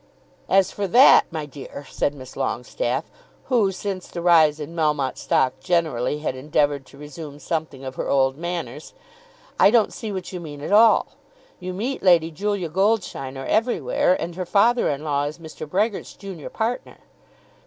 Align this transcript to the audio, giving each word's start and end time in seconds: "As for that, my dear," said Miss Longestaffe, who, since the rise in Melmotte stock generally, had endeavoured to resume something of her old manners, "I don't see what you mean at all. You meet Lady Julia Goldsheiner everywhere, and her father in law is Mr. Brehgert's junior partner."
"As 0.49 0.71
for 0.71 0.87
that, 0.87 1.27
my 1.29 1.45
dear," 1.45 1.85
said 1.87 2.15
Miss 2.15 2.35
Longestaffe, 2.35 3.11
who, 3.49 3.71
since 3.71 4.07
the 4.07 4.19
rise 4.23 4.59
in 4.59 4.75
Melmotte 4.75 5.19
stock 5.19 5.59
generally, 5.59 6.17
had 6.21 6.35
endeavoured 6.35 6.87
to 6.87 6.97
resume 6.97 7.37
something 7.37 7.85
of 7.85 7.93
her 7.97 8.09
old 8.09 8.35
manners, 8.35 8.95
"I 9.59 9.69
don't 9.69 9.93
see 9.93 10.11
what 10.11 10.33
you 10.33 10.39
mean 10.39 10.61
at 10.61 10.71
all. 10.73 11.09
You 11.59 11.71
meet 11.71 12.01
Lady 12.01 12.31
Julia 12.31 12.67
Goldsheiner 12.67 13.45
everywhere, 13.45 14.19
and 14.19 14.33
her 14.35 14.45
father 14.47 14.89
in 14.89 15.03
law 15.03 15.25
is 15.25 15.37
Mr. 15.37 15.69
Brehgert's 15.69 16.15
junior 16.15 16.49
partner." 16.49 16.97